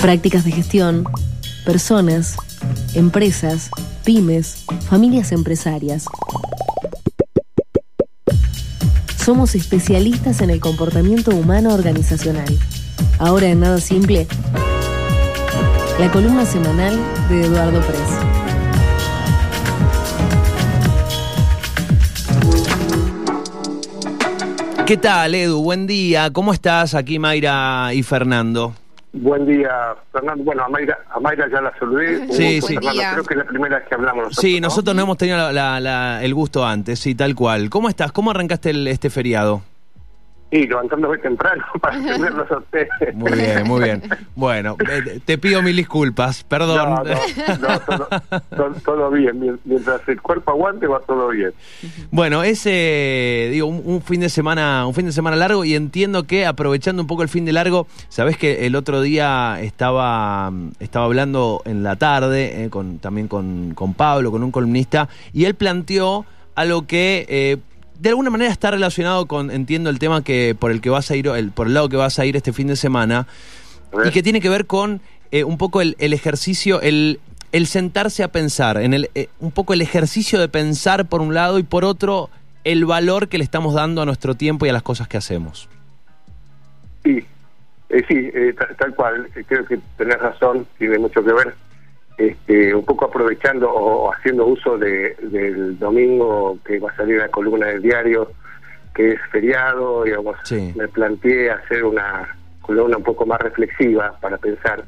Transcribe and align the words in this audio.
Prácticas 0.00 0.44
de 0.44 0.52
gestión, 0.52 1.04
personas, 1.66 2.36
empresas, 2.94 3.70
pymes, 4.02 4.64
familias 4.88 5.30
empresarias. 5.30 6.06
Somos 9.22 9.54
especialistas 9.54 10.40
en 10.40 10.48
el 10.48 10.58
comportamiento 10.58 11.32
humano 11.32 11.74
organizacional. 11.74 12.58
Ahora 13.18 13.48
en 13.48 13.60
Nada 13.60 13.78
Simple, 13.78 14.26
la 15.98 16.10
columna 16.10 16.46
semanal 16.46 16.98
de 17.28 17.44
Eduardo 17.44 17.80
Press. 17.82 18.00
¿Qué 24.86 24.96
tal, 24.96 25.34
Edu? 25.34 25.62
Buen 25.62 25.86
día. 25.86 26.30
¿Cómo 26.32 26.54
estás? 26.54 26.94
Aquí 26.94 27.18
Mayra 27.18 27.92
y 27.92 28.02
Fernando. 28.02 28.74
Buen 29.12 29.44
día, 29.46 29.70
Fernando. 30.12 30.44
Bueno, 30.44 30.64
a 30.64 30.68
Mayra, 30.68 30.98
a 31.10 31.18
Mayra 31.18 31.48
ya 31.50 31.60
la 31.60 31.72
saludé. 31.78 32.18
Un 32.20 32.32
Sí, 32.32 32.54
gusto, 32.60 32.66
sí. 32.68 32.74
Fernando. 32.74 33.02
Creo 33.12 33.24
que 33.24 33.34
es 33.34 33.38
la 33.38 33.44
primera 33.44 33.78
vez 33.78 33.88
que 33.88 33.94
hablamos 33.94 34.22
nosotros. 34.24 34.40
Sí, 34.40 34.60
¿no? 34.60 34.68
nosotros 34.68 34.94
no 34.96 35.02
hemos 35.02 35.16
tenido 35.18 35.36
la- 35.36 35.52
la- 35.52 35.80
la- 35.80 36.22
el 36.24 36.32
gusto 36.34 36.64
antes, 36.64 36.98
sí, 37.00 37.14
tal 37.14 37.34
cual. 37.34 37.70
¿Cómo 37.70 37.88
estás? 37.88 38.12
¿Cómo 38.12 38.30
arrancaste 38.30 38.70
el- 38.70 38.86
este 38.86 39.10
feriado? 39.10 39.62
Sí, 40.50 40.66
levantándome 40.66 41.16
temprano 41.18 41.64
para 41.80 41.96
tenerlos 42.02 42.50
a 42.50 42.58
ustedes. 42.58 42.88
Muy 43.14 43.30
bien, 43.32 43.62
muy 43.68 43.84
bien. 43.84 44.02
Bueno, 44.34 44.76
eh, 44.90 45.20
te 45.24 45.38
pido 45.38 45.62
mil 45.62 45.76
disculpas, 45.76 46.42
perdón. 46.42 46.76
No, 46.76 47.04
no, 47.04 47.58
no, 47.68 47.80
todo, 47.80 48.08
todo- 48.56 48.74
todo 48.84 49.10
bien. 49.12 49.38
Mien- 49.38 49.60
Mientras 49.64 50.00
el 50.08 50.20
cuerpo 50.20 50.50
aguante, 50.50 50.88
va 50.88 50.98
todo 51.00 51.28
bien. 51.28 51.52
Bueno, 52.10 52.42
es 52.42 52.62
eh, 52.66 53.48
digo 53.52 53.66
un, 53.68 53.80
un 53.84 54.02
fin 54.02 54.20
de 54.20 54.28
semana, 54.28 54.86
un 54.86 54.94
fin 54.94 55.06
de 55.06 55.12
semana 55.12 55.36
largo 55.36 55.64
y 55.64 55.74
entiendo 55.76 56.24
que 56.24 56.44
aprovechando 56.46 57.00
un 57.02 57.06
poco 57.06 57.22
el 57.22 57.28
fin 57.28 57.44
de 57.44 57.52
largo, 57.52 57.86
sabés 58.08 58.36
que 58.36 58.66
el 58.66 58.74
otro 58.74 59.02
día 59.02 59.60
estaba 59.60 60.52
estaba 60.80 61.04
hablando 61.04 61.62
en 61.64 61.82
la 61.84 61.94
tarde 61.96 62.64
eh, 62.64 62.70
con 62.70 62.98
también 62.98 63.28
con, 63.28 63.74
con 63.74 63.94
Pablo, 63.94 64.30
con 64.32 64.42
un 64.42 64.50
columnista 64.50 65.08
y 65.32 65.44
él 65.44 65.54
planteó 65.54 66.24
algo 66.56 66.86
que 66.86 67.24
eh, 67.28 67.56
de 68.00 68.08
alguna 68.08 68.30
manera 68.30 68.50
está 68.50 68.70
relacionado 68.70 69.26
con 69.26 69.50
entiendo 69.50 69.90
el 69.90 69.98
tema 69.98 70.22
que 70.24 70.56
por 70.58 70.70
el 70.70 70.80
que 70.80 70.90
vas 70.90 71.10
a 71.10 71.16
ir 71.16 71.26
el 71.28 71.50
por 71.50 71.66
el 71.66 71.74
lado 71.74 71.88
que 71.88 71.96
vas 71.96 72.18
a 72.18 72.24
ir 72.24 72.34
este 72.36 72.52
fin 72.52 72.66
de 72.66 72.76
semana 72.76 73.26
y 74.04 74.10
que 74.10 74.22
tiene 74.22 74.40
que 74.40 74.48
ver 74.48 74.66
con 74.66 75.00
eh, 75.32 75.44
un 75.44 75.58
poco 75.58 75.80
el, 75.80 75.96
el 75.98 76.12
ejercicio, 76.12 76.80
el, 76.80 77.20
el 77.52 77.66
sentarse 77.66 78.22
a 78.22 78.28
pensar, 78.28 78.78
en 78.78 78.94
el, 78.94 79.10
eh, 79.14 79.28
un 79.40 79.50
poco 79.52 79.74
el 79.74 79.80
ejercicio 79.82 80.40
de 80.40 80.48
pensar 80.48 81.06
por 81.06 81.20
un 81.20 81.34
lado 81.34 81.58
y 81.58 81.62
por 81.62 81.84
otro 81.84 82.30
el 82.64 82.84
valor 82.84 83.28
que 83.28 83.38
le 83.38 83.44
estamos 83.44 83.74
dando 83.74 84.02
a 84.02 84.06
nuestro 84.06 84.34
tiempo 84.34 84.66
y 84.66 84.68
a 84.68 84.72
las 84.72 84.82
cosas 84.82 85.08
que 85.08 85.16
hacemos. 85.16 85.68
Sí, 87.04 87.24
eh, 87.88 88.04
sí, 88.08 88.14
eh, 88.34 88.54
ta- 88.58 88.68
tal 88.78 88.94
cual. 88.94 89.28
Creo 89.46 89.64
que 89.64 89.78
tenés 89.96 90.18
razón, 90.18 90.66
tiene 90.78 90.98
mucho 90.98 91.22
que 91.24 91.32
ver. 91.32 91.54
Este, 92.20 92.74
un 92.74 92.84
poco 92.84 93.06
aprovechando 93.06 93.70
o 93.72 94.12
haciendo 94.12 94.44
uso 94.44 94.76
de, 94.76 95.16
del 95.22 95.78
domingo 95.78 96.58
que 96.66 96.78
va 96.78 96.90
a 96.90 96.96
salir 96.96 97.16
la 97.16 97.28
columna 97.28 97.68
del 97.68 97.80
diario, 97.80 98.30
que 98.94 99.12
es 99.12 99.20
feriado, 99.32 100.04
digamos, 100.04 100.36
Sí. 100.44 100.70
me 100.76 100.86
planteé 100.86 101.50
hacer 101.50 101.82
una 101.82 102.28
columna 102.60 102.98
un 102.98 103.04
poco 103.04 103.24
más 103.24 103.40
reflexiva 103.40 104.18
para 104.20 104.36
pensar, 104.36 104.84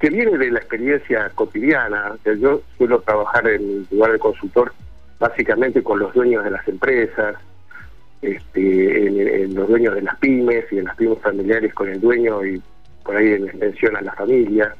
que 0.00 0.08
viene 0.08 0.38
de 0.38 0.50
la 0.50 0.60
experiencia 0.60 1.28
cotidiana. 1.34 2.12
O 2.14 2.16
sea, 2.22 2.32
yo 2.36 2.62
suelo 2.78 3.00
trabajar 3.02 3.46
en 3.48 3.86
lugar 3.90 4.12
de 4.12 4.18
consultor 4.18 4.72
básicamente 5.20 5.82
con 5.82 5.98
los 5.98 6.14
dueños 6.14 6.42
de 6.42 6.52
las 6.52 6.66
empresas, 6.66 7.36
este, 8.22 9.06
en, 9.08 9.20
en 9.20 9.54
los 9.54 9.68
dueños 9.68 9.94
de 9.94 10.00
las 10.02 10.16
pymes 10.20 10.64
y 10.72 10.78
en 10.78 10.84
las 10.86 10.96
pymes 10.96 11.18
familiares 11.18 11.74
con 11.74 11.90
el 11.90 12.00
dueño 12.00 12.42
y 12.46 12.62
por 13.04 13.14
ahí 13.16 13.32
en 13.34 13.44
extensión 13.44 13.94
a 13.94 14.00
la 14.00 14.14
familia. 14.14 14.74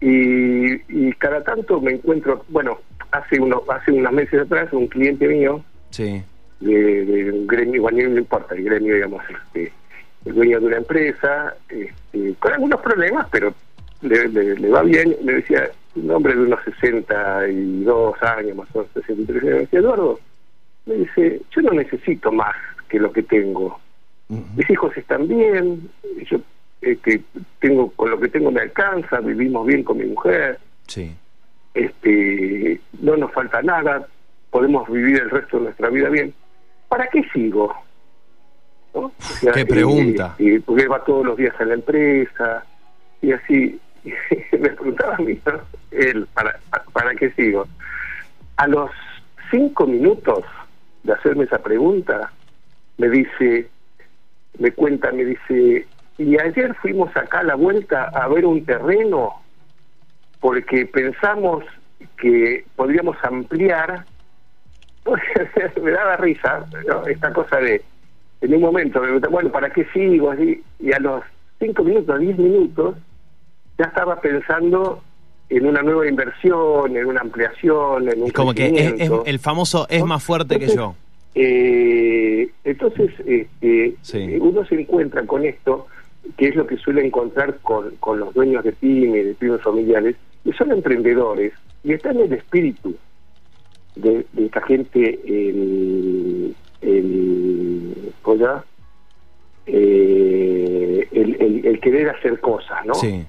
Y, 0.00 0.74
y 0.88 1.12
cada 1.14 1.42
tanto 1.42 1.80
me 1.80 1.92
encuentro, 1.92 2.44
bueno, 2.48 2.78
hace 3.12 3.40
unos, 3.40 3.62
hace 3.68 3.92
unos 3.92 4.12
meses 4.12 4.40
atrás 4.42 4.72
un 4.72 4.86
cliente 4.88 5.26
mío 5.28 5.64
Sí. 5.90 6.22
de, 6.60 7.04
de 7.04 7.32
un 7.32 7.46
gremio, 7.46 7.82
bueno, 7.82 8.08
no 8.08 8.18
importa, 8.18 8.54
el 8.54 8.64
gremio, 8.64 8.94
digamos, 8.94 9.22
este, 9.30 9.72
el 10.24 10.34
dueño 10.34 10.60
de 10.60 10.66
una 10.66 10.76
empresa, 10.78 11.54
este, 11.68 12.34
con 12.40 12.52
algunos 12.52 12.80
problemas, 12.80 13.28
pero 13.30 13.54
le, 14.02 14.28
le- 14.28 14.56
le 14.56 14.68
va 14.68 14.82
bien, 14.82 15.16
me 15.22 15.34
decía, 15.34 15.70
un 15.94 16.10
hombre 16.10 16.34
de 16.34 16.40
unos 16.42 16.58
62 16.64 18.22
años, 18.22 18.56
más 18.56 18.68
o 18.74 18.78
menos 18.80 18.92
63 18.94 19.42
años, 19.42 19.54
me 19.54 19.60
decía, 19.60 19.78
Eduardo, 19.78 20.20
me 20.86 20.94
dice, 20.96 21.40
yo 21.54 21.62
no 21.62 21.70
necesito 21.72 22.32
más 22.32 22.54
que 22.88 22.98
lo 22.98 23.12
que 23.12 23.22
tengo. 23.22 23.78
Mis 24.28 24.68
hijos 24.70 24.96
están 24.96 25.28
bien, 25.28 25.88
yo 26.28 26.38
eh, 26.84 26.98
que 27.02 27.20
tengo 27.60 27.90
con 27.92 28.10
lo 28.10 28.20
que 28.20 28.28
tengo 28.28 28.50
me 28.50 28.60
alcanza, 28.60 29.20
vivimos 29.20 29.66
bien 29.66 29.82
con 29.82 29.98
mi 29.98 30.04
mujer, 30.04 30.58
Sí. 30.86 31.14
este, 31.72 32.80
no 33.00 33.16
nos 33.16 33.32
falta 33.32 33.62
nada, 33.62 34.06
podemos 34.50 34.88
vivir 34.90 35.20
el 35.20 35.30
resto 35.30 35.58
de 35.58 35.64
nuestra 35.64 35.88
vida 35.90 36.08
bien. 36.08 36.34
¿Para 36.88 37.06
qué 37.08 37.22
sigo? 37.32 37.74
¿No? 38.94 39.00
O 39.06 39.12
sea, 39.20 39.52
Qué 39.52 39.66
pregunta. 39.66 40.34
Y, 40.38 40.58
porque 40.60 40.86
va 40.86 41.02
todos 41.04 41.26
los 41.26 41.36
días 41.36 41.54
a 41.58 41.64
la 41.64 41.74
empresa 41.74 42.64
y 43.20 43.32
así. 43.32 43.80
me 44.52 44.68
preguntaba 44.70 45.16
a 45.16 45.18
mí, 45.18 45.40
¿no? 45.46 45.52
él, 45.90 46.26
¿para, 46.34 46.60
¿para 46.92 47.14
qué 47.14 47.30
sigo? 47.30 47.66
A 48.56 48.66
los 48.68 48.90
cinco 49.50 49.86
minutos 49.86 50.44
de 51.02 51.12
hacerme 51.14 51.44
esa 51.44 51.58
pregunta, 51.58 52.30
me 52.98 53.08
dice, 53.08 53.68
me 54.58 54.70
cuenta, 54.72 55.10
me 55.12 55.24
dice, 55.24 55.86
y 56.18 56.38
ayer 56.40 56.74
fuimos 56.76 57.14
acá 57.16 57.40
a 57.40 57.42
la 57.44 57.54
vuelta 57.56 58.04
a 58.04 58.28
ver 58.28 58.46
un 58.46 58.64
terreno 58.64 59.32
porque 60.40 60.86
pensamos 60.86 61.64
que 62.18 62.64
podríamos 62.76 63.16
ampliar, 63.22 64.04
me 65.82 65.90
daba 65.90 66.16
risa 66.16 66.66
¿no? 66.86 67.06
esta 67.06 67.32
cosa 67.32 67.58
de, 67.58 67.82
en 68.40 68.54
un 68.54 68.60
momento, 68.60 69.00
me 69.00 69.18
bueno, 69.28 69.50
¿para 69.50 69.70
qué 69.70 69.86
sigo? 69.92 70.30
Así, 70.30 70.62
y 70.80 70.92
a 70.92 70.98
los 70.98 71.22
cinco 71.58 71.82
minutos, 71.84 72.18
diez 72.20 72.38
minutos, 72.38 72.96
ya 73.78 73.86
estaba 73.86 74.20
pensando 74.20 75.02
en 75.48 75.66
una 75.66 75.82
nueva 75.82 76.06
inversión, 76.08 76.96
en 76.96 77.06
una 77.06 77.20
ampliación, 77.20 78.08
en 78.08 78.20
un 78.22 78.26
Es 78.28 78.32
como 78.32 78.54
que 78.54 78.66
es, 78.66 78.72
es- 78.72 78.78
crecimiento. 78.92 79.22
el 79.26 79.38
famoso 79.38 79.86
es 79.88 80.04
más 80.04 80.22
fuerte 80.22 80.58
que 80.58 80.68
yo. 80.68 80.94
Eh, 81.34 82.48
entonces, 82.64 83.10
Sí. 84.02 84.18
eh, 84.18 84.38
uno 84.40 84.64
se 84.66 84.80
encuentra 84.80 85.24
con 85.26 85.44
esto, 85.44 85.86
que 86.36 86.48
es 86.48 86.56
lo 86.56 86.66
que 86.66 86.76
suele 86.78 87.04
encontrar 87.06 87.58
con, 87.60 87.90
con 87.96 88.18
los 88.20 88.32
dueños 88.34 88.64
de 88.64 88.72
pymes, 88.72 89.26
de 89.26 89.34
pymes 89.34 89.60
familiares, 89.62 90.16
que 90.44 90.52
son 90.52 90.72
emprendedores 90.72 91.52
y 91.82 91.92
está 91.92 92.10
en 92.10 92.20
el 92.20 92.32
espíritu 92.32 92.94
de, 93.96 94.26
de 94.32 94.46
esta 94.46 94.60
gente 94.62 95.20
el, 95.26 96.54
el. 96.80 98.12
Eh, 99.66 101.08
el, 101.12 101.36
el- 101.40 101.66
el 101.66 101.80
querer 101.80 102.10
hacer 102.10 102.38
cosas, 102.40 102.84
¿no? 102.84 102.94
Sí. 102.94 103.24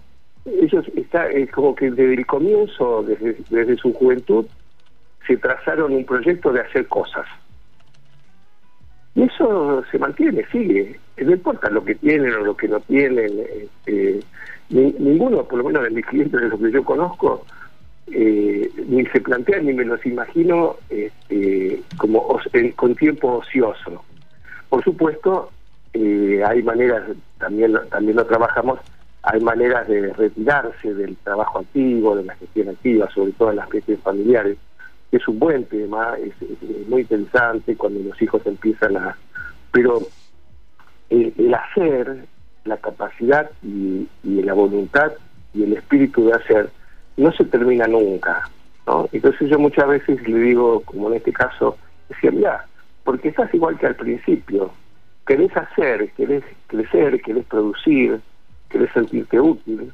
ellos 0.45 0.85
está 0.95 1.29
es 1.29 1.49
como 1.51 1.73
que 1.75 1.89
desde 1.91 2.13
el 2.13 2.25
comienzo, 2.25 3.03
desde, 3.03 3.37
desde 3.49 3.77
su 3.77 3.93
juventud, 3.93 4.45
se 5.27 5.37
trazaron 5.37 5.93
un 5.93 6.05
proyecto 6.05 6.51
de 6.51 6.59
hacer 6.61 6.87
cosas. 6.87 7.25
Y 9.15 9.23
eso 9.23 9.83
se 9.91 9.97
mantiene, 9.97 10.45
sigue. 10.51 10.99
No 11.17 11.31
importa 11.31 11.69
lo 11.69 11.83
que 11.83 11.95
tienen 11.95 12.33
o 12.33 12.39
lo 12.39 12.57
que 12.57 12.67
no 12.67 12.79
tienen. 12.81 13.39
este, 13.39 14.19
ni- 14.69 14.95
ninguno, 14.99 15.43
por 15.45 15.59
lo 15.59 15.63
menos 15.65 15.83
de 15.83 15.89
mis 15.91 16.05
clientes, 16.05 16.41
de 16.41 16.49
los 16.49 16.59
que 16.59 16.71
yo 16.71 16.83
conozco, 16.83 17.45
eh, 18.11 18.69
ni 18.87 19.05
se 19.07 19.21
plantean 19.21 19.65
ni 19.65 19.73
me 19.73 19.85
los 19.85 20.03
imagino 20.05 20.75
este, 20.89 21.81
como 21.97 22.39
con 22.75 22.95
tiempo 22.95 23.37
ocioso. 23.37 24.03
Por 24.69 24.83
supuesto, 24.83 25.51
eh, 25.93 26.41
hay 26.45 26.61
maneras, 26.63 27.03
también, 27.39 27.75
también 27.89 28.17
lo 28.17 28.25
trabajamos, 28.25 28.79
hay 29.23 29.39
maneras 29.39 29.87
de 29.87 30.11
retirarse 30.13 30.93
del 30.93 31.15
trabajo 31.17 31.59
activo, 31.59 32.15
de 32.15 32.23
la 32.25 32.35
gestión 32.35 32.69
activa, 32.69 33.09
sobre 33.11 33.31
todo 33.33 33.51
en 33.51 33.55
las 33.57 33.71
gestiones 33.71 34.03
familiares. 34.03 34.57
Es 35.11 35.27
un 35.27 35.39
buen 35.39 35.63
tema, 35.65 36.15
es, 36.17 36.33
es- 36.41 36.69
es 36.69 36.87
muy 36.87 37.01
interesante 37.01 37.75
cuando 37.75 38.01
los 38.01 38.21
hijos 38.21 38.41
empiezan 38.45 38.97
a... 38.97 39.15
Pero 39.71 39.99
el, 41.09 41.53
hacer, 41.53 42.25
la 42.63 42.77
capacidad 42.77 43.49
y, 43.63 44.07
la 44.23 44.53
voluntad 44.53 45.11
y 45.53 45.63
el 45.63 45.73
espíritu 45.73 46.27
de 46.27 46.33
hacer 46.33 46.69
no 47.17 47.31
se 47.31 47.45
termina 47.45 47.87
nunca. 47.87 48.49
¿no? 48.85 49.09
Entonces 49.11 49.49
yo 49.49 49.57
muchas 49.57 49.87
veces 49.87 50.27
le 50.27 50.37
digo, 50.39 50.81
como 50.81 51.09
en 51.09 51.15
este 51.15 51.33
caso, 51.33 51.77
decía, 52.09 52.31
mira, 52.31 52.65
porque 53.03 53.29
estás 53.29 53.53
igual 53.53 53.77
que 53.77 53.87
al 53.87 53.95
principio, 53.95 54.71
querés 55.25 55.55
hacer, 55.55 56.11
querés 56.11 56.43
crecer, 56.67 57.21
querés 57.21 57.45
producir, 57.45 58.19
querés 58.69 58.91
sentirte 58.91 59.39
útil. 59.39 59.91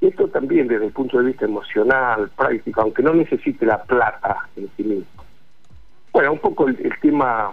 Y 0.00 0.06
esto 0.06 0.28
también 0.28 0.68
desde 0.68 0.86
el 0.86 0.92
punto 0.92 1.18
de 1.18 1.26
vista 1.26 1.44
emocional, 1.44 2.30
práctico, 2.36 2.80
aunque 2.80 3.02
no 3.02 3.14
necesite 3.14 3.66
la 3.66 3.82
plata 3.82 4.48
en 4.56 4.68
sí 4.76 4.84
mismo. 4.84 5.24
Bueno, 6.12 6.32
un 6.32 6.38
poco 6.38 6.68
el 6.68 6.92
tema 7.00 7.52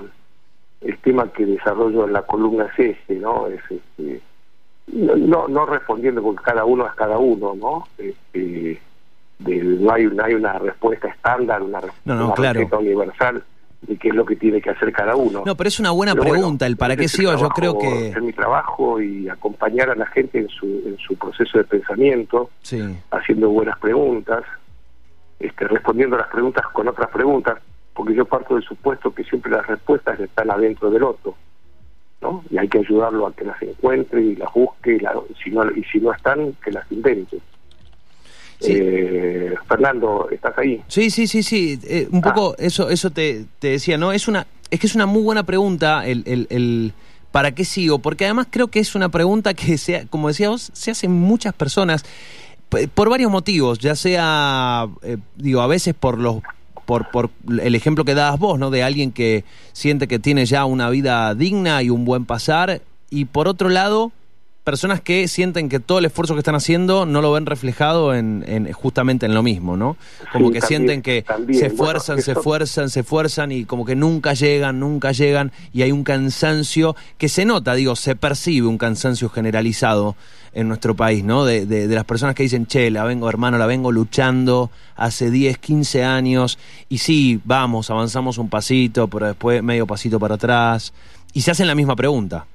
el 0.81 0.97
tema 0.99 1.31
que 1.31 1.45
desarrollo 1.45 2.05
en 2.05 2.13
la 2.13 2.21
columna 2.23 2.65
es 2.77 2.97
este, 2.97 3.15
¿no? 3.15 3.47
Es 3.47 3.61
este, 3.69 4.21
no, 4.87 5.47
no 5.47 5.65
respondiendo 5.65 6.21
porque 6.21 6.43
cada 6.43 6.65
uno 6.65 6.85
es 6.87 6.93
cada 6.93 7.17
uno, 7.17 7.55
¿no? 7.55 7.87
Este, 7.97 8.79
no, 9.39 9.91
hay, 9.91 10.05
no 10.05 10.23
hay 10.23 10.33
una 10.33 10.53
respuesta 10.59 11.07
estándar, 11.07 11.61
una, 11.61 11.81
respuesta 11.81 12.77
universal 12.77 13.43
de 13.81 13.97
qué 13.97 14.09
es 14.09 14.15
lo 14.15 14.25
que 14.25 14.35
tiene 14.35 14.61
que 14.61 14.69
hacer 14.69 14.91
cada 14.91 15.15
uno. 15.15 15.43
No, 15.45 15.55
pero 15.55 15.67
es 15.67 15.79
una 15.79 15.91
buena 15.91 16.15
pregunta, 16.15 16.65
el 16.65 16.77
para 16.77 16.95
qué 16.95 17.07
sigo, 17.07 17.35
yo 17.35 17.49
creo 17.49 17.77
que... 17.77 18.09
Es 18.09 18.21
mi 18.21 18.33
trabajo 18.33 19.01
y 19.01 19.29
acompañar 19.29 19.89
a 19.89 19.95
la 19.95 20.07
gente 20.07 20.39
en 20.39 20.49
su, 20.49 20.65
en 20.65 20.97
su 20.97 21.15
proceso 21.15 21.57
de 21.57 21.65
pensamiento, 21.65 22.49
haciendo 23.11 23.49
buenas 23.49 23.77
preguntas, 23.79 24.43
este, 25.39 25.67
respondiendo 25.67 26.15
a 26.15 26.19
las 26.19 26.29
preguntas 26.29 26.65
con 26.67 26.87
otras 26.87 27.09
preguntas, 27.09 27.59
porque 27.95 28.13
yo 28.13 28.25
parto 28.25 28.55
del 28.55 28.63
supuesto 28.63 29.13
que 29.13 29.23
siempre 29.23 29.51
las 29.51 29.65
respuestas 29.65 30.19
están 30.19 30.51
adentro 30.51 30.91
del 30.91 31.03
otro. 31.03 31.35
¿no? 32.21 32.43
Y 32.49 32.57
hay 32.57 32.67
que 32.67 32.79
ayudarlo 32.79 33.27
a 33.27 33.33
que 33.33 33.45
las 33.45 33.61
encuentre 33.61 34.21
y 34.21 34.35
las 34.35 34.51
busque 34.53 34.95
y, 34.95 35.43
si, 35.43 35.49
no, 35.51 35.71
y 35.71 35.83
si 35.85 35.99
no 35.99 36.11
están, 36.11 36.53
que 36.63 36.71
las 36.71 36.91
invente. 36.91 37.37
Eh, 38.61 39.53
Fernando, 39.67 40.27
¿estás 40.31 40.57
ahí? 40.57 40.81
Sí, 40.87 41.09
sí, 41.09 41.27
sí, 41.27 41.43
sí. 41.43 41.79
Eh, 41.83 42.07
un 42.11 42.21
poco 42.21 42.53
ah. 42.53 42.55
eso 42.57 42.89
eso 42.89 43.09
te, 43.11 43.45
te, 43.59 43.69
decía, 43.69 43.97
¿no? 43.97 44.11
Es 44.11 44.27
una 44.27 44.47
es 44.71 44.79
que 44.79 44.87
es 44.87 44.95
una 44.95 45.05
muy 45.05 45.21
buena 45.21 45.43
pregunta 45.43 46.07
el, 46.07 46.23
el, 46.25 46.47
el, 46.49 46.93
¿para 47.31 47.53
qué 47.53 47.65
sigo? 47.65 47.99
Porque 47.99 48.25
además 48.25 48.47
creo 48.49 48.69
que 48.69 48.79
es 48.79 48.95
una 48.95 49.09
pregunta 49.09 49.53
que, 49.53 49.77
sea, 49.77 50.05
como 50.07 50.29
decía 50.29 50.49
vos, 50.49 50.71
se 50.73 50.91
hacen 50.91 51.11
muchas 51.11 51.53
personas 51.53 52.03
por 52.93 53.09
varios 53.09 53.31
motivos, 53.31 53.79
ya 53.79 53.95
sea, 53.95 54.87
eh, 55.03 55.17
digo, 55.35 55.61
a 55.61 55.67
veces 55.67 55.93
por 55.93 56.17
los 56.17 56.37
por, 56.85 57.09
por 57.11 57.29
el 57.59 57.75
ejemplo 57.75 58.05
que 58.05 58.13
dabas 58.13 58.39
vos, 58.39 58.59
¿no? 58.59 58.69
De 58.71 58.83
alguien 58.83 59.11
que 59.11 59.43
siente 59.73 60.07
que 60.07 60.19
tiene 60.19 60.45
ya 60.45 60.65
una 60.65 60.89
vida 60.89 61.33
digna 61.35 61.81
y 61.83 61.89
un 61.89 62.05
buen 62.05 62.25
pasar, 62.25 62.81
y 63.09 63.25
por 63.25 63.47
otro 63.47 63.69
lado, 63.69 64.11
personas 64.65 64.99
que 64.99 65.27
sienten 65.27 65.69
que 65.69 65.79
todo 65.79 65.99
el 65.99 66.05
esfuerzo 66.05 66.33
que 66.33 66.39
están 66.39 66.55
haciendo 66.55 67.05
no 67.05 67.21
lo 67.21 67.31
ven 67.31 67.45
reflejado 67.45 68.15
en, 68.15 68.71
justamente 68.73 69.27
en 69.27 69.35
lo 69.35 69.43
mismo, 69.43 69.77
¿no? 69.77 69.95
Como 70.33 70.51
que 70.51 70.59
sienten 70.59 71.03
que 71.03 71.23
se 71.51 71.67
esfuerzan, 71.67 72.21
se 72.21 72.31
esfuerzan, 72.31 72.89
se 72.89 73.01
esfuerzan 73.01 73.51
y 73.51 73.65
como 73.65 73.85
que 73.85 73.95
nunca 73.95 74.33
llegan, 74.33 74.79
nunca 74.79 75.11
llegan 75.11 75.51
y 75.71 75.83
hay 75.83 75.91
un 75.91 76.03
cansancio 76.03 76.95
que 77.19 77.29
se 77.29 77.45
nota, 77.45 77.75
digo, 77.75 77.95
se 77.95 78.15
percibe 78.15 78.65
un 78.65 78.79
cansancio 78.79 79.29
generalizado 79.29 80.15
en 80.55 80.69
nuestro 80.69 80.95
país, 80.95 81.23
¿no? 81.23 81.45
De, 81.45 81.65
de, 81.65 81.87
las 81.93 82.05
personas 82.05 82.33
que 82.33 82.43
dicen, 82.43 82.65
che, 82.65 82.89
la 82.89 83.03
vengo 83.03 83.29
hermano, 83.29 83.57
la 83.57 83.67
vengo 83.67 83.91
luchando 83.91 84.71
hace 84.95 85.29
10, 85.29 85.57
15 85.57 86.03
años 86.03 86.57
y 86.87 86.99
sí, 86.99 87.41
vamos, 87.43 87.91
avanzamos 87.91 88.37
un 88.37 88.49
pasito, 88.49 89.09
pero 89.09 89.27
después 89.27 89.61
medio 89.61 89.85
pasito 89.85 90.17
para 90.17 90.35
atrás 90.35 90.93
y 91.33 91.41
se 91.41 91.51
hacen 91.51 91.67
la 91.67 91.75
misma 91.75 91.95
pregunta. 91.95 92.45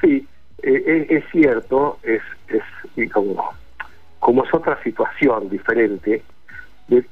Sí, 0.00 0.26
eh, 0.62 1.06
es, 1.08 1.24
cierto, 1.30 1.98
es, 2.02 2.22
es 2.48 3.12
como, 3.12 3.52
como 4.18 4.44
es 4.44 4.52
otra 4.52 4.82
situación 4.82 5.48
diferente. 5.48 6.22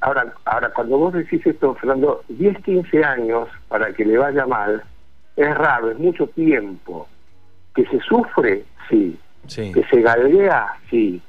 ahora, 0.01 0.33
ahora, 0.43 0.71
cuando 0.73 0.97
vos 0.97 1.13
decís 1.13 1.45
esto, 1.47 1.73
Fernando, 1.75 2.23
10, 2.27 2.63
15 2.63 3.03
años 3.03 3.47
para 3.69 3.93
que 3.93 4.03
le 4.03 4.17
vaya 4.17 4.45
mal, 4.45 4.83
es 5.37 5.57
raro, 5.57 5.91
es 5.91 5.97
mucho 5.97 6.27
tiempo. 6.27 7.07
Que 7.73 7.85
se 7.85 7.99
sufre, 8.01 8.65
sí. 8.89 9.17
Que 9.47 9.83
se 9.89 10.01
galdea, 10.01 10.67
sí. 10.89 11.21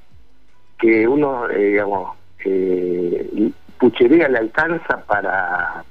Que 0.78 1.08
uno, 1.08 1.48
eh, 1.50 1.70
digamos, 1.70 2.16
eh, 2.44 3.50
puchería 3.78 4.28
le 4.28 4.38
alcanza 4.38 4.98
para 5.06 5.84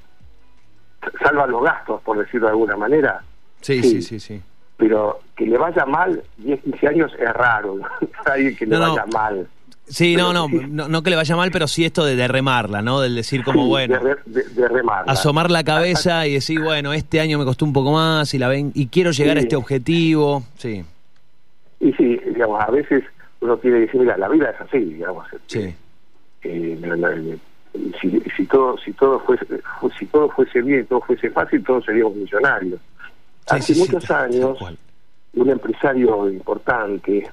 salva 1.22 1.48
los 1.48 1.64
gastos, 1.64 2.02
por 2.02 2.18
decirlo 2.18 2.48
de 2.48 2.52
alguna 2.52 2.78
manera. 2.78 3.22
sí, 3.62 3.82
sí, 3.82 4.02
sí. 4.02 4.20
sí 4.20 4.42
pero 4.78 5.20
que 5.36 5.46
le 5.46 5.58
vaya 5.58 5.86
mal 5.86 6.24
10, 6.38 6.62
15 6.62 6.88
años 6.88 7.12
es 7.20 7.34
raro, 7.34 7.80
alguien 8.26 8.56
que 8.56 8.66
le 8.66 8.78
vaya 8.78 9.06
mal. 9.12 9.48
Sí, 9.90 10.18
no, 10.18 10.34
no, 10.34 10.50
no, 10.50 11.02
que 11.02 11.10
le 11.10 11.16
vaya 11.16 11.36
mal, 11.38 11.50
pero 11.50 11.66
sí 11.66 11.86
esto 11.86 12.04
de, 12.04 12.18
de 12.18 12.28
remarla, 12.28 12.82
¿no? 12.82 13.00
Del 13.00 13.16
decir 13.16 13.42
como, 13.44 13.68
bueno, 13.68 13.98
de, 14.26 14.68
remarla. 14.68 15.14
asomar 15.14 15.50
la 15.50 15.64
cabeza 15.64 16.28
y 16.28 16.34
decir, 16.34 16.62
bueno, 16.62 16.92
este 16.92 17.22
año 17.22 17.40
me 17.40 17.46
costó 17.46 17.64
un 17.64 17.72
poco 17.72 17.94
más 17.94 18.34
y 18.34 18.38
la 18.38 18.50
ven 18.50 18.74
y 18.76 18.88
quiero 18.88 19.12
llegar 19.12 19.38
a 19.38 19.40
este 19.40 19.56
objetivo, 19.56 20.44
sí. 20.58 20.84
Y 21.80 21.94
sí, 21.94 22.18
digamos, 22.34 22.62
a 22.62 22.72
veces 22.72 23.04
uno 23.42 23.58
tiene 23.58 23.78
que 23.78 23.86
decir, 23.86 24.02
mira, 24.02 24.18
la 24.18 24.30
vida 24.30 24.50
es 24.50 24.62
así, 24.62 24.80
digamos. 24.80 25.28
Sí. 25.48 25.76
Eh, 26.44 27.38
si, 28.02 28.20
si 28.36 28.46
todo 28.46 28.78
si 28.78 28.94
todo 28.94 29.20
fuese 29.20 29.46
si 30.00 30.06
todo 30.08 30.30
fuese 30.30 30.62
bien, 30.62 30.86
todo 30.88 31.02
fuese 31.02 31.30
fácil, 31.30 31.64
todos 31.64 31.86
seríamos 31.86 32.16
millonarios. 32.16 32.80
Hace 33.50 33.76
muchos 33.76 34.10
años, 34.12 34.58
un 35.34 35.50
empresario 35.50 36.30
importante 36.30 37.30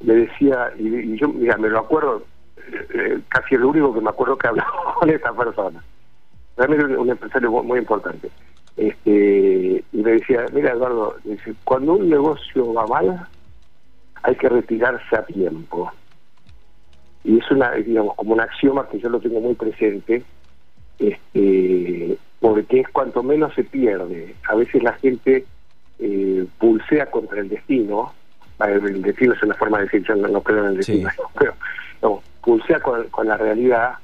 me 0.00 0.14
decía, 0.14 0.72
y, 0.78 1.16
yo, 1.18 1.28
mira, 1.28 1.56
me 1.58 1.68
lo 1.68 1.80
acuerdo, 1.80 2.24
eh, 2.56 2.86
eh, 2.94 3.20
casi 3.28 3.54
el 3.54 3.64
único 3.64 3.92
que 3.92 4.00
me 4.00 4.10
acuerdo 4.10 4.36
que 4.36 4.48
hablaba 4.48 4.94
con 4.98 5.10
esta 5.10 5.32
persona. 5.32 5.82
Realmente 6.56 6.96
un, 6.96 7.10
empresario 7.10 7.50
muy, 7.50 7.78
importante. 7.78 8.30
Este, 8.76 9.84
y 9.92 9.96
me 9.96 10.12
decía, 10.12 10.46
mira 10.52 10.72
Eduardo, 10.72 11.16
dice, 11.24 11.54
cuando 11.64 11.94
un 11.94 12.08
negocio 12.08 12.72
va 12.72 12.86
mal, 12.86 13.26
hay 14.22 14.34
que 14.36 14.48
retirarse 14.48 15.16
a 15.16 15.24
tiempo. 15.24 15.90
Y 17.24 17.38
es 17.38 17.50
una, 17.50 17.72
digamos, 17.72 18.16
como 18.16 18.32
un 18.32 18.40
axioma 18.40 18.88
que 18.88 18.98
yo 18.98 19.08
lo 19.08 19.20
tengo 19.20 19.40
muy 19.40 19.54
presente, 19.54 20.22
este, 20.98 22.16
porque 22.40 22.80
es 22.80 22.88
cuanto 22.88 23.22
menos 23.22 23.54
se 23.54 23.64
pierde. 23.64 24.34
A 24.48 24.54
veces 24.54 24.82
la 24.82 24.94
gente 24.94 25.44
eh, 25.98 26.46
pulsea 26.58 27.06
contra 27.06 27.40
el 27.40 27.48
destino, 27.48 28.12
el 28.58 29.02
destino 29.02 29.34
es 29.34 29.42
una 29.42 29.54
forma 29.54 29.78
de 29.78 29.84
decir, 29.84 30.02
yo 30.06 30.14
no, 30.16 30.40
creo 30.42 30.60
en 30.60 30.70
el 30.70 30.76
destino, 30.78 31.10
pero 31.38 31.54
no, 32.02 32.22
pulsea 32.42 32.80
con, 32.80 33.26
la 33.26 33.36
realidad 33.36 33.94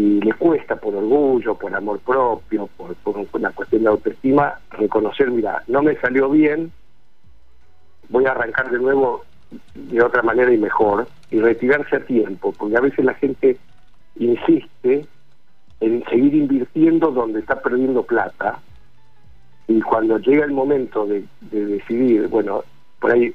y 0.00 0.20
le 0.20 0.32
cuesta 0.32 0.76
por 0.76 0.94
orgullo, 0.94 1.56
por 1.56 1.74
amor 1.74 1.98
propio, 2.00 2.68
por, 2.76 2.96
una 3.34 3.50
cuestión 3.50 3.82
de 3.82 3.88
autoestima, 3.90 4.58
reconocer, 4.70 5.30
mira, 5.30 5.62
no 5.66 5.82
me 5.82 5.94
salió 5.96 6.30
bien, 6.30 6.72
voy 8.08 8.24
a 8.24 8.30
arrancar 8.30 8.70
de 8.70 8.78
nuevo 8.78 9.24
de 9.74 10.02
otra 10.02 10.22
manera 10.22 10.50
y 10.52 10.56
mejor, 10.56 11.06
y 11.30 11.40
retirarse 11.40 11.96
a 11.96 12.04
tiempo, 12.06 12.54
porque 12.56 12.78
a 12.78 12.80
veces 12.80 13.04
la 13.04 13.12
gente 13.14 13.58
insiste 14.16 15.04
en 15.80 16.04
seguir 16.04 16.34
invirtiendo 16.34 17.10
donde 17.10 17.40
está 17.40 17.60
perdiendo 17.60 18.02
plata 18.02 18.58
y 19.68 19.82
cuando 19.82 20.18
llega 20.18 20.46
el 20.46 20.52
momento 20.52 21.06
de, 21.06 21.24
decidir, 21.40 22.26
bueno, 22.28 22.64
por 23.00 23.12
ahí 23.12 23.34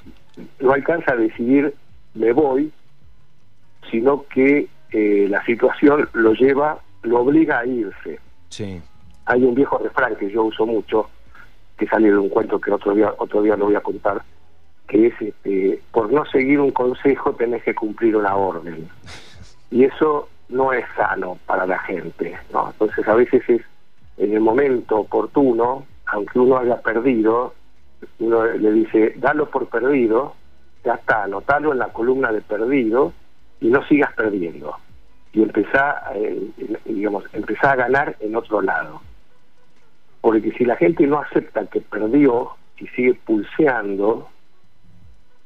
no 0.59 0.71
alcanza 0.71 1.13
a 1.13 1.17
decidir 1.17 1.75
me 2.15 2.31
voy, 2.31 2.71
sino 3.91 4.24
que 4.34 4.67
eh, 4.92 5.27
la 5.30 5.44
situación 5.46 6.10
lo 6.13 6.34
lleva, 6.34 6.80
lo 7.04 7.22
obliga 7.22 7.60
a 7.60 7.65
irse. 7.65 8.20
Sí. 8.50 8.82
Hay 9.25 9.44
un 9.44 9.56
viejo 9.56 9.77
refrán 9.77 10.15
que 10.15 10.30
yo 10.30 10.44
uso 10.44 10.65
mucho, 10.65 11.10
que 11.77 11.88
sale 11.88 12.10
de 12.10 12.18
un 12.18 12.30
cuento 12.30 12.60
que 12.60 12.72
otro 12.72 12.94
día, 12.94 13.13
otro 13.18 13.42
día 13.42 13.56
lo 13.56 13.65
voy 13.65 13.75
a 13.75 13.82
contar, 13.82 14.22
que 14.88 15.08
es 15.08 15.22
este, 15.22 15.82
por 15.92 16.12
no 16.12 16.25
seguir 16.25 16.60
un 16.60 16.72
consejo 16.72 17.34
tenés 17.34 17.63
que 17.63 17.75
cumplir 17.75 18.15
una 18.15 18.36
orden. 18.36 18.88
Y 19.72 19.84
eso 19.84 20.30
no 20.50 20.72
es 20.74 20.86
sano 20.96 21.38
para 21.46 21.65
la 21.65 21.80
gente, 21.80 22.38
¿no? 22.54 22.70
Entonces 22.70 23.08
a 23.08 23.15
veces 23.15 23.44
es 23.50 23.62
en 24.18 24.34
el 24.34 24.39
momento 24.39 24.98
oportuno, 24.98 25.86
aunque 26.06 26.39
uno 26.39 26.58
haya 26.58 26.82
perdido, 26.82 27.54
uno 28.20 28.46
le 28.46 28.72
dice, 28.72 29.13
dalo 29.18 29.50
por 29.50 29.68
perdido, 29.68 30.36
ya 30.86 30.94
está, 30.94 31.24
anotalo 31.24 31.74
en 31.74 31.80
la 31.80 31.88
columna 31.88 32.32
de 32.32 32.42
perdido 32.42 33.12
y 33.62 33.67
no 33.67 33.85
sigas 33.88 34.13
perdiendo. 34.13 34.75
Y 35.33 35.43
empezá, 35.43 36.03
eh, 36.15 36.50
digamos, 36.85 37.25
empezá 37.33 37.71
a 37.71 37.75
ganar 37.75 38.15
en 38.19 38.35
otro 38.35 38.62
lado. 38.62 39.01
Porque 40.21 40.51
si 40.53 40.65
la 40.65 40.75
gente 40.75 41.05
no 41.05 41.19
acepta 41.19 41.65
que 41.67 41.81
perdió 41.81 42.51
y 42.77 42.88
sigue 42.88 43.13
pulseando 43.13 44.29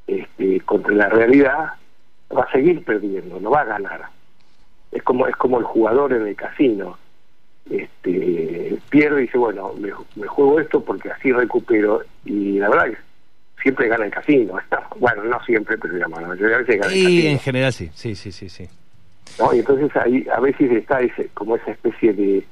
este, 0.08 0.62
contra 0.62 0.94
la 0.94 1.10
realidad, 1.10 1.74
va 2.36 2.44
a 2.44 2.52
seguir 2.52 2.84
perdiendo, 2.84 3.40
no 3.40 3.50
va 3.52 3.62
a 3.62 3.66
ganar 3.66 4.20
es 4.92 5.04
como 5.04 5.28
es 5.28 5.36
como 5.36 5.60
el 5.60 5.66
jugador 5.66 6.14
en 6.14 6.28
el 6.28 6.36
casino 6.36 6.98
este 7.70 8.80
pierde 8.90 9.20
y 9.20 9.26
dice 9.26 9.38
bueno 9.38 9.74
me, 10.16 10.28
juego 10.28 10.60
esto 10.60 10.84
porque 10.84 11.12
así 11.12 11.32
recupero 11.32 12.02
y 12.26 12.60
la 12.60 12.70
verdad 12.70 12.88
es 12.88 12.98
siempre 13.62 13.88
gana 13.88 14.06
el 14.06 14.12
casino 14.12 14.60
bueno 14.98 15.24
no 15.24 15.44
siempre 15.44 15.78
pero 15.78 15.94
digamos, 15.94 16.22
la 16.22 16.28
mayoría 16.28 16.58
de 16.58 16.64
veces 16.64 16.82
gana 16.82 16.94
el 16.94 17.04
casino. 17.04 17.30
en 17.30 17.40
general 17.40 17.74
sí 17.74 17.90
sí 17.94 18.16
sí 18.16 18.32
sí 18.32 18.50
sí 18.50 18.68
¿No? 19.40 19.54
y 19.54 19.60
entonces 19.60 19.96
ahí 19.96 20.26
a 20.36 20.40
veces 20.40 20.72
está 20.72 21.00
ese 21.02 21.30
como 21.34 21.56
esa 21.56 21.72
especie 21.72 22.14
de 22.14 22.46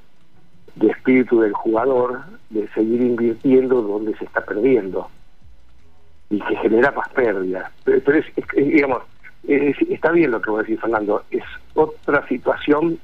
de 0.75 0.87
espíritu 0.89 1.41
del 1.41 1.53
jugador 1.53 2.21
de 2.49 2.67
seguir 2.69 3.01
invirtiendo 3.01 3.81
donde 3.81 4.15
se 4.17 4.25
está 4.25 4.41
perdiendo 4.41 5.09
y 6.29 6.39
que 6.39 6.55
genera 6.57 6.91
más 6.91 7.09
pérdidas 7.09 7.71
pero, 7.83 8.17
es, 8.17 8.25
digamos 8.55 9.03
está 9.47 10.11
bien 10.11 10.31
lo 10.31 10.41
que 10.41 10.49
vos 10.49 10.61
decís, 10.65 10.79
Fernando, 10.79 11.23
es 11.31 11.43
otra 11.73 12.27
situación 12.27 12.99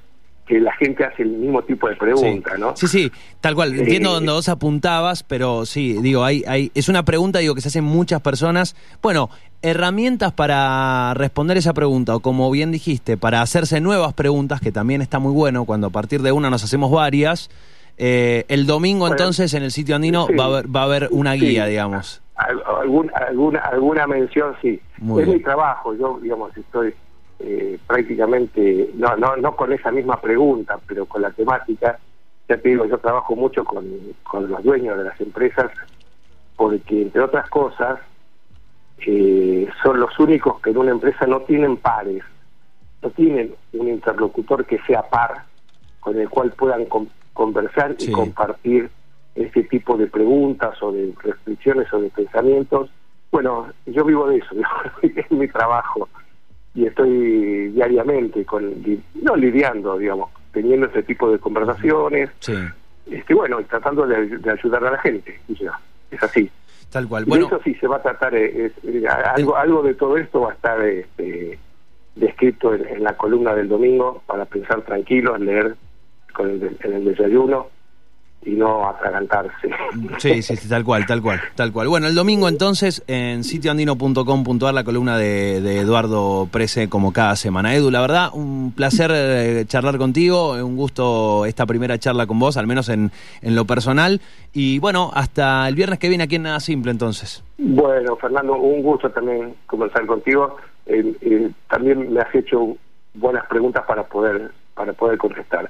que 0.46 0.60
la 0.60 0.74
gente 0.74 1.06
hace 1.06 1.24
el 1.24 1.30
mismo 1.30 1.62
tipo 1.62 1.88
de 1.88 1.96
pregunta, 1.96 2.52
sí. 2.56 2.60
¿no? 2.62 2.76
Sí, 2.76 2.88
sí, 2.88 3.12
tal 3.40 3.56
cual. 3.56 3.74
Entiendo 3.80 4.10
Eh, 4.10 4.14
donde 4.16 4.32
vos 4.34 4.50
apuntabas, 4.50 5.24
pero 5.24 5.66
sí, 5.66 5.94
digo, 6.02 6.24
hay, 6.26 6.44
hay, 6.48 6.70
es 6.76 6.90
una 6.90 7.04
pregunta 7.04 7.40
digo 7.40 7.56
que 7.56 7.62
se 7.62 7.70
hacen 7.70 7.86
muchas 7.86 8.22
personas. 8.22 8.76
Bueno, 9.02 9.30
herramientas 9.62 10.34
para 10.34 11.14
responder 11.14 11.56
esa 11.58 11.74
pregunta, 11.74 12.16
o 12.16 12.20
como 12.20 12.52
bien 12.52 12.72
dijiste, 12.72 13.16
para 13.16 13.42
hacerse 13.42 13.80
nuevas 13.80 14.14
preguntas, 14.14 14.60
que 14.60 14.72
también 14.74 15.02
está 15.02 15.20
muy 15.20 15.32
bueno, 15.32 15.64
cuando 15.64 15.88
a 15.88 15.92
partir 15.92 16.22
de 16.22 16.32
una 16.34 16.50
nos 16.50 16.64
hacemos 16.64 16.92
varias. 16.92 17.50
Eh, 17.98 18.44
el 18.50 18.66
domingo 18.66 19.02
Bueno, 19.02 19.14
entonces 19.16 19.54
en 19.54 19.64
el 19.64 19.72
sitio 19.72 19.96
andino 19.96 20.26
sí. 20.28 20.34
va, 20.36 20.46
a 20.46 20.48
haber, 20.48 20.76
va 20.76 20.82
a 20.82 20.84
haber 20.84 21.08
una 21.12 21.34
Sí. 21.34 21.40
guía, 21.42 21.66
digamos. 21.68 22.22
Al- 22.36 22.62
algún- 22.82 23.12
alguna, 23.14 23.60
alguna 23.60 24.08
mención, 24.08 24.56
sí. 24.62 24.82
Muy 24.98 25.22
es 25.22 25.28
bien. 25.28 25.38
mi 25.38 25.44
trabajo, 25.44 25.94
yo, 25.96 26.20
digamos, 26.22 26.52
estoy 26.58 26.94
eh, 27.44 27.78
prácticamente, 27.86 28.90
no, 28.96 29.16
no, 29.18 29.36
no 29.36 29.56
con 29.56 29.74
esa 29.74 29.92
misma 29.92 30.20
pregunta, 30.22 30.80
pero 30.88 31.06
con 31.06 31.22
la 31.22 31.32
temática. 31.32 32.00
Ya 32.48 32.58
te 32.58 32.70
digo, 32.70 32.86
yo 32.86 32.98
trabajo 32.98 33.36
mucho 33.36 33.64
con, 33.64 33.86
con 34.24 34.50
los 34.50 34.64
dueños 34.64 34.98
de 34.98 35.04
las 35.06 35.20
empresas, 35.22 35.72
porque 36.56 37.02
entre 37.04 37.22
otras 37.22 37.50
cosas, 37.50 38.00
eh, 39.06 39.68
son 39.84 40.00
los 40.00 40.18
únicos 40.20 40.60
que 40.62 40.70
en 40.70 40.78
una 40.78 40.92
empresa 40.92 41.26
no 41.28 41.42
tienen 41.42 41.78
pares, 41.78 42.24
no 43.02 43.10
tienen 43.12 43.54
un 43.74 43.90
interlocutor 43.90 44.66
que 44.66 44.80
sea 44.88 45.02
par, 45.10 45.44
con 46.00 46.18
el 46.20 46.30
cual 46.30 46.52
puedan 46.52 46.86
con- 46.86 47.10
conversar 47.34 47.96
Sí. 47.98 48.10
y 48.10 48.14
compartir 48.14 48.90
este 49.36 49.64
tipo 49.64 49.98
de 49.98 50.08
preguntas 50.08 50.82
o 50.84 50.92
de 50.92 51.14
restricciones 51.24 51.92
o 51.94 52.00
de 52.00 52.10
pensamientos. 52.10 52.90
Bueno, 53.32 53.68
yo 53.88 54.06
vivo 54.06 54.28
de 54.28 54.38
eso, 54.38 54.56
es 55.02 55.32
mi 55.32 55.48
trabajo 55.48 56.08
y 56.76 56.86
estoy 56.86 57.70
diariamente 57.70 58.44
con 58.46 58.74
no 59.22 59.36
lidiando, 59.36 59.98
digamos, 59.98 60.30
teniendo 60.52 60.88
este 60.88 61.04
tipo 61.04 61.32
de 61.32 61.40
conversaciones, 61.40 62.30
Sí, 62.40 62.54
este 63.12 63.34
bueno, 63.34 63.60
y 63.60 63.64
tratando 63.66 64.08
de, 64.08 64.26
de 64.38 64.52
ayudar 64.52 64.86
a 64.86 64.92
la 64.92 64.98
gente. 65.00 65.40
ya, 65.50 65.80
es 66.12 66.22
así. 66.24 66.50
tal 66.92 67.08
cual. 67.08 67.24
Y 67.26 67.30
Bueno, 67.30 67.48
eso 67.48 67.60
sí 67.64 67.76
se 67.76 67.88
va 67.88 67.98
a 67.98 68.02
tratar, 68.02 68.34
eh, 68.36 68.66
es- 68.66 68.84
eh, 68.84 69.04
algo, 69.08 69.56
algo 69.56 69.84
de 69.84 69.94
todo 69.96 70.18
esto 70.18 70.42
va 70.42 70.52
a 70.52 70.54
estar 70.54 70.82
este, 70.82 71.58
descrito 72.16 72.74
en, 72.74 72.88
en 72.88 73.04
la 73.04 73.16
columna 73.18 73.54
del 73.56 73.68
domingo 73.70 74.22
para 74.26 74.46
pensar 74.46 74.82
tranquilos, 74.84 75.40
leer 75.40 75.76
con 76.34 76.50
el, 76.50 76.78
en 76.82 76.94
el 76.94 77.06
desayuno 77.06 77.68
y 78.46 78.52
no 78.52 78.88
atragantarse. 78.88 79.70
Sí, 80.18 80.42
sí, 80.42 80.56
sí, 80.56 80.68
tal 80.70 80.84
cual, 80.84 81.06
tal 81.06 81.22
cual, 81.22 81.40
tal 81.56 81.72
cual. 81.72 81.88
Bueno, 81.88 82.08
el 82.08 82.16
domingo 82.16 82.48
entonces 82.48 83.04
en 83.08 83.44
sitioandino.com.ar 83.44 84.74
la 84.74 84.84
columna 84.84 85.18
de, 85.18 85.62
de 85.62 85.80
Eduardo 85.80 86.48
Prese 86.52 86.90
como 86.90 87.14
cada 87.14 87.36
semana. 87.36 87.76
Edu, 87.76 87.92
la 87.92 88.02
verdad, 88.02 88.30
un 88.34 88.74
placer 88.76 89.12
eh, 89.14 89.66
charlar 89.68 89.98
contigo, 89.98 90.54
un 90.54 90.76
gusto 90.76 91.46
esta 91.46 91.66
primera 91.66 91.98
charla 91.98 92.26
con 92.26 92.40
vos, 92.40 92.58
al 92.58 92.68
menos 92.68 92.90
en, 92.90 93.12
en 93.42 93.56
lo 93.56 93.66
personal. 93.66 94.22
Y 94.54 94.80
bueno, 94.80 95.12
hasta 95.14 95.68
el 95.68 95.76
viernes 95.76 96.00
que 96.00 96.10
viene 96.10 96.26
aquí 96.26 96.36
en 96.36 96.44
Nada 96.44 96.60
Simple 96.60 96.92
entonces. 96.92 97.44
Bueno, 97.58 98.16
Fernando, 98.18 98.56
un 98.56 98.82
gusto 98.82 99.10
también 99.10 99.56
conversar 99.66 100.06
contigo. 100.06 100.58
Eh, 100.86 101.16
eh, 101.22 101.52
también 101.70 102.12
me 102.12 102.22
has 102.22 102.34
hecho 102.36 102.76
buenas 103.14 103.46
preguntas 103.48 103.84
para 103.88 104.04
poder 104.04 104.52
para 104.74 104.94
poder 104.94 105.18
contestar. 105.18 105.70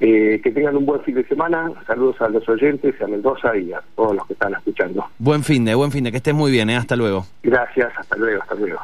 Eh, 0.00 0.40
que 0.42 0.50
tengan 0.50 0.76
un 0.76 0.86
buen 0.86 1.00
fin 1.02 1.14
de 1.14 1.24
semana. 1.24 1.70
Saludos 1.86 2.20
a 2.20 2.28
los 2.28 2.48
oyentes, 2.48 3.00
a 3.00 3.06
Mendoza 3.06 3.56
y 3.56 3.72
a 3.72 3.80
todos 3.94 4.16
los 4.16 4.26
que 4.26 4.32
están 4.32 4.52
escuchando. 4.54 5.04
Buen 5.18 5.44
fin 5.44 5.64
de, 5.64 5.74
buen 5.74 5.92
fin 5.92 6.04
de, 6.04 6.10
que 6.10 6.16
estés 6.16 6.34
muy 6.34 6.50
bien, 6.50 6.68
¿eh? 6.68 6.76
hasta 6.76 6.96
luego. 6.96 7.26
Gracias, 7.42 7.92
hasta 7.96 8.16
luego, 8.16 8.42
hasta 8.42 8.54
luego. 8.56 8.80